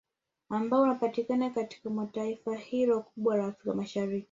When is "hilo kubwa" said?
2.55-3.35